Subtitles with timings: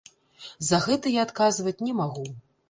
[0.69, 2.25] За гэта я адказваць не магу.